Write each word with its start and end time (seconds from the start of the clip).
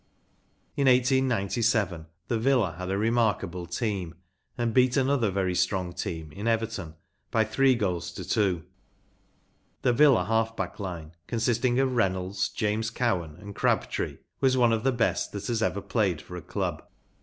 Ici 0.77 0.81
1897 0.87 2.07
the 2.27 2.39
Villa 2.39 2.71
had 2.79 2.89
a 2.89 2.97
remarkable 2.97 3.67
team 3.67 4.15
and 4.57 4.75
heat 4.75 4.97
another 4.97 5.29
very 5.29 5.53
strong 5.53 5.93
team 5.93 6.31
in 6.31 6.47
Kverton 6.47 6.95
by 7.29 7.43
three 7.43 7.75
goals 7.75 8.11
to 8.13 8.27
two. 8.27 8.61
T 9.83 9.89
he 9.89 9.95
Villa 9.95 10.25
half 10.25 10.57
back 10.57 10.79
line, 10.79 11.11
consisting 11.27 11.79
of 11.79 11.95
Reynolds, 11.95 12.49
James 12.49 12.89
Cowan, 12.89 13.35
and 13.35 13.53
Crabtree, 13.53 14.17
was 14.39 14.57
one 14.57 14.73
of 14.73 14.83
the 14.83 14.91
best 14.91 15.33
that 15.33 15.45
has 15.45 15.61
ever 15.61 15.81
played 15.81 16.19
for 16.19 16.35
a 16.35 16.41
club. 16.41 16.81